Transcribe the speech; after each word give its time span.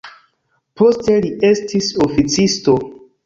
Poste 0.81 1.17
li 1.25 1.29
estis 1.51 1.91
oficisto. 2.09 2.79